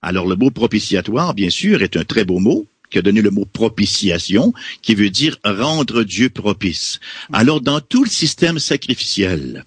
Alors 0.00 0.26
le 0.26 0.36
mot 0.36 0.50
propitiatoire, 0.50 1.34
bien 1.34 1.50
sûr, 1.50 1.82
est 1.82 1.96
un 1.96 2.04
très 2.04 2.24
beau 2.24 2.38
mot, 2.38 2.66
qui 2.90 2.98
a 2.98 3.02
donné 3.02 3.22
le 3.22 3.30
mot 3.30 3.44
propitiation, 3.44 4.52
qui 4.82 4.94
veut 4.94 5.10
dire 5.10 5.36
rendre 5.44 6.02
Dieu 6.02 6.30
propice. 6.30 7.00
Alors, 7.32 7.60
dans 7.60 7.80
tout 7.80 8.04
le 8.04 8.10
système 8.10 8.58
sacrificiel, 8.58 9.64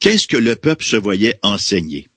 qu'est-ce 0.00 0.26
que 0.26 0.36
le 0.36 0.56
peuple 0.56 0.84
se 0.84 0.96
voyait 0.96 1.38
enseigner? 1.42 2.08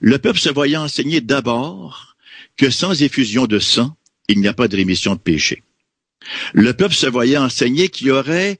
Le 0.00 0.18
peuple 0.18 0.38
se 0.38 0.50
voyait 0.50 0.76
enseigner 0.76 1.20
d'abord 1.20 2.16
que 2.56 2.70
sans 2.70 3.02
effusion 3.02 3.46
de 3.46 3.58
sang, 3.58 3.96
il 4.28 4.40
n'y 4.40 4.48
a 4.48 4.54
pas 4.54 4.68
de 4.68 4.76
rémission 4.76 5.14
de 5.14 5.20
péché. 5.20 5.62
Le 6.52 6.72
peuple 6.72 6.94
se 6.94 7.06
voyait 7.06 7.36
enseigner 7.36 7.88
qu'il 7.88 8.08
y 8.08 8.10
aurait 8.10 8.58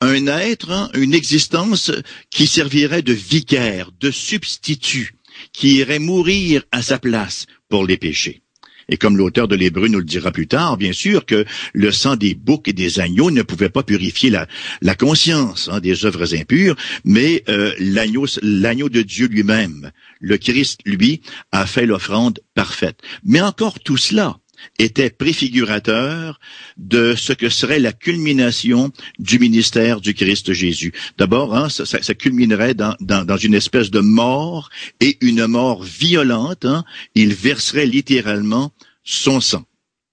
un 0.00 0.26
être, 0.26 0.70
hein, 0.70 0.90
une 0.94 1.14
existence 1.14 1.90
qui 2.30 2.46
servirait 2.46 3.02
de 3.02 3.14
vicaire, 3.14 3.90
de 3.98 4.10
substitut, 4.10 5.14
qui 5.52 5.76
irait 5.76 5.98
mourir 5.98 6.62
à 6.72 6.82
sa 6.82 6.98
place 6.98 7.46
pour 7.68 7.86
les 7.86 7.96
péchés. 7.96 8.42
Et 8.88 8.96
comme 8.96 9.16
l'auteur 9.16 9.48
de 9.48 9.56
l'Hébreu 9.56 9.88
nous 9.88 9.98
le 9.98 10.04
dira 10.04 10.30
plus 10.30 10.46
tard, 10.46 10.76
bien 10.76 10.92
sûr 10.92 11.26
que 11.26 11.44
le 11.72 11.90
sang 11.90 12.16
des 12.16 12.34
boucs 12.34 12.68
et 12.68 12.72
des 12.72 13.00
agneaux 13.00 13.30
ne 13.30 13.42
pouvait 13.42 13.68
pas 13.68 13.82
purifier 13.82 14.30
la, 14.30 14.94
conscience 14.94 15.68
hein, 15.72 15.80
des 15.80 16.04
œuvres 16.04 16.34
impures, 16.34 16.76
mais 17.04 17.42
euh, 17.48 17.72
l'agneau, 17.78 18.26
l'agneau 18.42 18.88
de 18.88 19.02
Dieu 19.02 19.26
lui-même, 19.26 19.90
le 20.20 20.38
Christ, 20.38 20.80
lui, 20.84 21.20
a 21.50 21.66
fait 21.66 21.86
l'offrande 21.86 22.40
parfaite. 22.54 23.00
Mais 23.24 23.40
encore 23.40 23.80
tout 23.80 23.96
cela, 23.96 24.38
était 24.78 25.10
préfigurateur 25.10 26.40
de 26.76 27.14
ce 27.14 27.32
que 27.32 27.48
serait 27.48 27.78
la 27.78 27.92
culmination 27.92 28.92
du 29.18 29.38
ministère 29.38 30.00
du 30.00 30.14
Christ 30.14 30.52
Jésus. 30.52 30.92
D'abord, 31.18 31.54
hein, 31.54 31.68
ça, 31.68 31.84
ça, 31.86 32.14
culminerait 32.14 32.74
dans, 32.74 32.94
dans, 33.00 33.24
dans, 33.24 33.36
une 33.36 33.54
espèce 33.54 33.90
de 33.90 34.00
mort 34.00 34.70
et 35.00 35.18
une 35.20 35.46
mort 35.46 35.82
violente. 35.82 36.64
Hein. 36.64 36.84
Il 37.14 37.34
verserait 37.34 37.86
littéralement 37.86 38.72
son 39.04 39.40
sang 39.40 39.64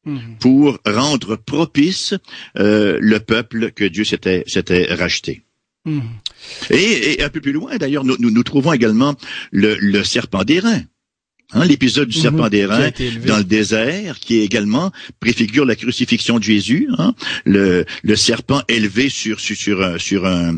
mhm. 0.05 0.37
pour 0.39 0.79
rendre 0.85 1.35
propice 1.35 2.13
euh, 2.57 2.97
le 3.01 3.19
peuple 3.19 3.71
que 3.71 3.85
Dieu 3.85 4.03
s'était, 4.03 4.43
s'était 4.47 4.93
racheté. 4.93 5.43
Mhm. 5.85 6.01
Et, 6.69 7.13
et, 7.13 7.23
un 7.23 7.29
peu 7.29 7.41
plus 7.41 7.51
loin, 7.51 7.77
d'ailleurs, 7.77 8.05
nous, 8.05 8.15
nous, 8.19 8.31
nous 8.31 8.43
trouvons 8.43 8.73
également 8.73 9.15
le, 9.51 9.75
le 9.79 10.03
serpent 10.03 10.43
d'airain. 10.43 10.81
Hein, 11.55 11.65
l'épisode 11.65 12.07
du 12.07 12.17
serpent 12.17 12.45
mhm. 12.45 12.49
d'airain 12.49 12.89
dans 13.27 13.37
le 13.37 13.43
désert, 13.43 14.19
qui 14.19 14.39
également 14.39 14.91
préfigure 15.19 15.65
la 15.65 15.75
crucifixion 15.75 16.39
de 16.39 16.43
Jésus. 16.43 16.87
Hein, 16.97 17.13
le, 17.45 17.85
le, 18.01 18.15
serpent 18.15 18.61
élevé 18.67 19.09
sur 19.09 19.39
sur 19.39 19.55
sur 19.55 19.83
un, 19.83 19.97
sur 19.99 20.25
un, 20.25 20.57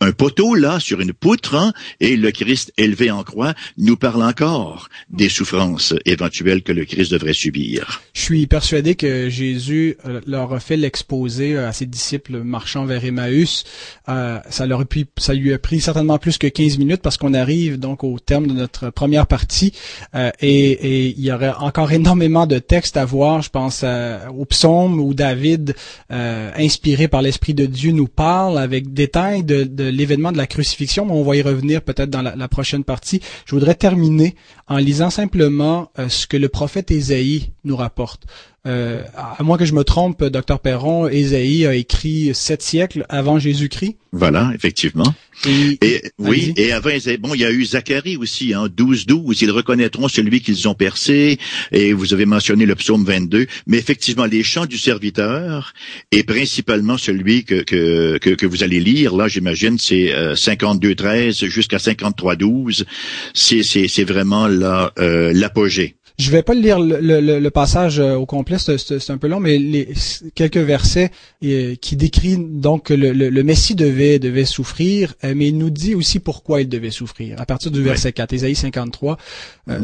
un, 0.00 0.12
poteau 0.12 0.54
là, 0.54 0.78
sur 0.78 1.00
une 1.00 1.12
poutre, 1.12 1.56
hein, 1.56 1.72
et 1.98 2.16
le 2.16 2.30
Christ 2.30 2.72
élevé 2.76 3.10
en 3.10 3.24
croix 3.24 3.54
nous 3.78 3.96
parle 3.96 4.22
encore 4.22 4.88
des 5.10 5.28
souffrances 5.28 5.92
éventuelles 6.04 6.62
que 6.62 6.72
le 6.72 6.84
Christ 6.84 7.10
devrait 7.10 7.32
subir. 7.32 8.02
Je 8.14 8.20
suis 8.20 8.46
persuadé 8.46 8.94
que 8.94 9.28
Jésus 9.28 9.96
euh, 10.06 10.20
leur 10.26 10.52
a 10.52 10.60
fait 10.60 10.76
l'exposer 10.76 11.56
à 11.56 11.72
ses 11.72 11.86
disciples 11.86 12.42
marchant 12.42 12.84
vers 12.84 13.04
Emmaüs. 13.04 13.64
Euh, 14.08 14.38
ça 14.50 14.66
leur 14.66 14.82
a 14.82 14.84
ça 15.18 15.34
lui 15.34 15.52
a 15.52 15.58
pris 15.58 15.80
certainement 15.80 16.18
plus 16.18 16.38
que 16.38 16.46
15 16.46 16.78
minutes 16.78 17.02
parce 17.02 17.16
qu'on 17.16 17.34
arrive 17.34 17.78
donc 17.78 18.04
au 18.04 18.18
terme 18.20 18.46
de 18.46 18.52
notre 18.52 18.90
première 18.90 19.26
partie. 19.26 19.72
Euh, 20.14 20.30
et, 20.40 21.08
il 21.08 21.20
y 21.20 21.32
aurait 21.32 21.52
encore 21.58 21.92
énormément 21.92 22.46
de 22.46 22.58
textes 22.58 22.96
à 22.96 23.04
voir. 23.04 23.42
Je 23.42 23.50
pense 23.50 23.82
euh, 23.84 24.18
au 24.28 24.44
psaume 24.44 25.00
où 25.00 25.14
David, 25.14 25.74
euh, 26.10 26.50
inspiré 26.56 27.08
par 27.08 27.22
l'Esprit 27.22 27.54
de 27.54 27.66
Dieu, 27.66 27.92
nous 27.92 28.08
parle 28.08 28.58
avec 28.58 28.92
détails 28.92 29.44
de, 29.44 29.66
l'événement 29.84 30.32
de 30.32 30.36
la 30.36 30.46
crucifixion, 30.46 31.06
mais 31.06 31.12
on 31.12 31.22
va 31.22 31.36
y 31.36 31.42
revenir 31.42 31.82
peut-être 31.82 32.10
dans 32.10 32.22
la, 32.22 32.48
prochaine 32.48 32.84
partie. 32.84 33.20
Je 33.44 33.54
voudrais 33.54 33.74
terminer 33.74 34.34
en 34.68 34.78
lisant 34.78 35.10
simplement 35.10 35.90
ce 36.08 36.26
que 36.26 36.36
le 36.36 36.48
prophète 36.48 36.90
Ésaïe 36.90 37.50
nous 37.64 37.76
rapporte. 37.76 38.26
euh, 38.66 39.02
à 39.16 39.42
moins 39.44 39.58
que 39.58 39.64
je 39.64 39.74
me 39.74 39.84
trompe, 39.84 40.24
docteur 40.24 40.58
Perron, 40.58 41.06
Ésaïe 41.08 41.66
a 41.66 41.74
écrit 41.74 42.34
sept 42.34 42.62
siècles 42.62 43.06
avant 43.08 43.38
Jésus-Christ. 43.38 43.96
Voilà, 44.10 44.50
effectivement. 44.54 45.14
Et, 45.46 46.02
oui, 46.18 46.54
et 46.56 46.72
avant 46.72 46.90
bon, 47.20 47.34
il 47.34 47.40
y 47.42 47.44
a 47.44 47.50
eu 47.52 47.64
Zacharie 47.64 48.16
aussi, 48.16 48.54
hein, 48.54 48.68
12, 48.74 49.04
12. 49.06 49.42
Ils 49.42 49.50
reconnaîtront 49.50 50.08
celui 50.08 50.40
qu'ils 50.40 50.66
ont 50.66 50.74
percé. 50.74 51.38
Et 51.70 51.92
vous 51.92 52.14
avez 52.14 52.24
mentionné 52.24 52.64
le 52.64 52.74
psaume 52.74 53.04
22. 53.04 53.46
Mais 53.66 53.76
effectivement, 53.76 54.24
les 54.24 54.42
chants 54.42 54.64
du 54.64 54.78
serviteur 54.78 55.74
et 56.10 56.24
principalement 56.24 56.96
celui 56.96 57.44
que 57.44 57.62
que 57.62 58.16
que, 58.16 58.46
vous 58.46 58.62
allez 58.64 58.80
lire 58.80 59.14
là, 59.14 59.28
j'imagine, 59.28 59.78
c'est 59.78 60.12
52, 60.34 60.94
13 60.94 61.44
jusqu'à 61.44 61.78
53, 61.78 62.36
12. 62.36 62.86
C'est 63.34 63.62
c'est 63.62 63.88
c'est 63.88 64.04
vraiment 64.04 64.48
là 64.56 64.92
euh, 64.98 65.32
l'apogée. 65.32 65.96
Je 66.18 66.30
vais 66.30 66.42
pas 66.42 66.54
lire 66.54 66.80
le, 66.80 66.98
le, 67.20 67.50
passage 67.50 68.00
euh, 68.00 68.14
au 68.14 68.24
complet, 68.24 68.56
c'est 68.58 69.10
un 69.10 69.18
peu 69.18 69.26
long, 69.26 69.38
mais 69.38 69.58
les, 69.58 69.88
quelques 70.34 70.56
versets 70.56 71.10
euh, 71.44 71.74
qui 71.74 71.94
décrit 71.94 72.38
donc 72.38 72.84
que 72.84 72.94
le, 72.94 73.12
le, 73.12 73.42
Messie 73.42 73.74
devait 73.74 74.18
devait 74.18 74.46
souffrir, 74.46 75.14
euh, 75.24 75.34
mais 75.36 75.48
il 75.48 75.58
nous 75.58 75.68
dit 75.68 75.94
aussi 75.94 76.18
pourquoi 76.18 76.62
il 76.62 76.70
devait 76.70 76.90
souffrir. 76.90 77.38
À 77.38 77.44
partir 77.44 77.70
du 77.70 77.82
verset 77.82 78.12
4, 78.12 78.32
Ésaïe 78.32 78.54
53. 78.54 79.18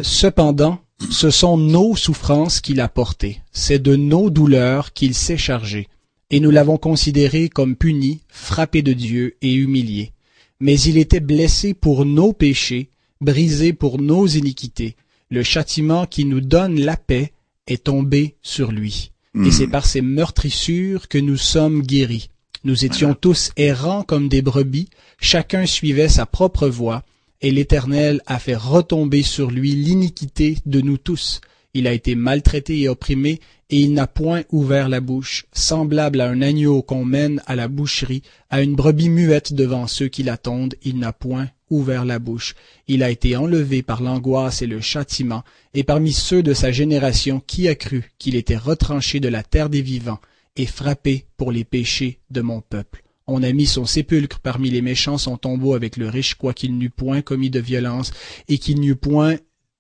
Cependant, 0.02 0.80
ce 1.10 1.28
sont 1.28 1.58
nos 1.58 1.96
souffrances 1.96 2.62
qu'il 2.62 2.80
a 2.80 2.88
portées, 2.88 3.40
c'est 3.52 3.82
de 3.82 3.94
nos 3.94 4.30
douleurs 4.30 4.94
qu'il 4.94 5.12
s'est 5.12 5.36
chargé, 5.36 5.88
et 6.30 6.40
nous 6.40 6.50
l'avons 6.50 6.78
considéré 6.78 7.50
comme 7.50 7.76
puni, 7.76 8.22
frappé 8.30 8.80
de 8.80 8.94
Dieu 8.94 9.36
et 9.42 9.52
humilié. 9.52 10.12
Mais 10.60 10.80
il 10.80 10.96
était 10.96 11.20
blessé 11.20 11.74
pour 11.74 12.06
nos 12.06 12.32
péchés, 12.32 12.91
brisé 13.22 13.72
pour 13.72 14.00
nos 14.00 14.26
iniquités 14.26 14.96
le 15.32 15.42
châtiment 15.42 16.04
qui 16.04 16.26
nous 16.26 16.42
donne 16.42 16.78
la 16.78 16.98
paix 16.98 17.32
est 17.66 17.84
tombé 17.84 18.36
sur 18.42 18.70
lui. 18.70 19.12
Et 19.34 19.38
hmm. 19.38 19.50
c'est 19.50 19.66
par 19.66 19.86
ces 19.86 20.02
meurtrissures 20.02 21.08
que 21.08 21.16
nous 21.16 21.38
sommes 21.38 21.80
guéris. 21.80 22.28
Nous 22.64 22.84
étions 22.84 23.14
tous 23.14 23.50
errants 23.56 24.02
comme 24.02 24.28
des 24.28 24.42
brebis, 24.42 24.90
chacun 25.18 25.64
suivait 25.64 26.10
sa 26.10 26.26
propre 26.26 26.68
voie, 26.68 27.02
et 27.40 27.50
l'Éternel 27.50 28.20
a 28.26 28.38
fait 28.38 28.54
retomber 28.54 29.22
sur 29.22 29.50
lui 29.50 29.72
l'iniquité 29.72 30.58
de 30.66 30.82
nous 30.82 30.98
tous. 30.98 31.40
Il 31.72 31.86
a 31.86 31.94
été 31.94 32.14
maltraité 32.14 32.78
et 32.78 32.90
opprimé, 32.90 33.40
et 33.70 33.80
il 33.80 33.94
n'a 33.94 34.06
point 34.06 34.42
ouvert 34.52 34.90
la 34.90 35.00
bouche, 35.00 35.46
semblable 35.54 36.20
à 36.20 36.28
un 36.28 36.42
agneau 36.42 36.82
qu'on 36.82 37.06
mène 37.06 37.42
à 37.46 37.56
la 37.56 37.68
boucherie, 37.68 38.22
à 38.50 38.60
une 38.60 38.74
brebis 38.74 39.08
muette 39.08 39.54
devant 39.54 39.86
ceux 39.86 40.08
qui 40.08 40.22
l'attendent, 40.22 40.74
il 40.82 40.98
n'a 40.98 41.14
point 41.14 41.48
ouvert 41.72 42.04
la 42.04 42.18
bouche. 42.18 42.54
Il 42.86 43.02
a 43.02 43.10
été 43.10 43.36
enlevé 43.36 43.82
par 43.82 44.02
l'angoisse 44.02 44.62
et 44.62 44.66
le 44.66 44.80
châtiment, 44.80 45.42
et 45.74 45.82
parmi 45.82 46.12
ceux 46.12 46.42
de 46.42 46.54
sa 46.54 46.70
génération 46.70 47.40
qui 47.40 47.68
a 47.68 47.74
cru 47.74 48.12
qu'il 48.18 48.36
était 48.36 48.56
retranché 48.56 49.18
de 49.20 49.28
la 49.28 49.42
terre 49.42 49.68
des 49.68 49.82
vivants, 49.82 50.20
et 50.56 50.66
frappé 50.66 51.24
pour 51.36 51.50
les 51.50 51.64
péchés 51.64 52.20
de 52.30 52.42
mon 52.42 52.60
peuple. 52.60 53.02
On 53.26 53.42
a 53.42 53.52
mis 53.52 53.66
son 53.66 53.86
sépulcre 53.86 54.40
parmi 54.40 54.70
les 54.70 54.82
méchants, 54.82 55.18
son 55.18 55.36
tombeau 55.36 55.74
avec 55.74 55.96
le 55.96 56.08
riche, 56.08 56.34
quoiqu'il 56.34 56.76
n'eût 56.76 56.90
point 56.90 57.22
commis 57.22 57.50
de 57.50 57.60
violence, 57.60 58.12
et 58.48 58.58
qu'il 58.58 58.80
n'eût 58.80 58.96
point 58.96 59.36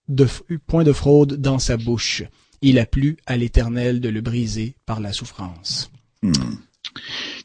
de, 0.08 0.26
point 0.66 0.84
de 0.84 0.92
fraude 0.92 1.34
dans 1.36 1.58
sa 1.58 1.76
bouche. 1.76 2.22
Il 2.62 2.78
a 2.78 2.86
plu 2.86 3.16
à 3.26 3.36
l'Éternel 3.36 4.00
de 4.00 4.08
le 4.08 4.20
briser 4.20 4.76
par 4.86 5.00
la 5.00 5.12
souffrance. 5.12 5.90
Hmm. 6.22 6.32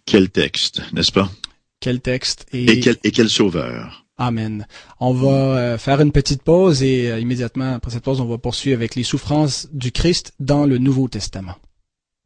Quel 0.05 0.29
texte, 0.29 0.81
n'est-ce 0.93 1.11
pas? 1.11 1.31
Quel 1.79 2.01
texte 2.01 2.45
et, 2.53 2.79
quel, 2.79 2.97
et 3.03 3.11
quel 3.11 3.29
sauveur? 3.29 4.06
Amen. 4.17 4.65
On 4.99 5.13
va 5.13 5.29
euh, 5.29 5.77
faire 5.77 6.01
une 6.01 6.11
petite 6.11 6.41
pause 6.41 6.81
et 6.81 7.11
euh, 7.11 7.19
immédiatement 7.19 7.75
après 7.75 7.91
cette 7.91 8.03
pause, 8.03 8.19
on 8.19 8.25
va 8.25 8.39
poursuivre 8.39 8.77
avec 8.77 8.95
les 8.95 9.03
souffrances 9.03 9.67
du 9.71 9.91
Christ 9.91 10.33
dans 10.39 10.65
le 10.65 10.79
Nouveau 10.79 11.07
Testament. 11.07 11.55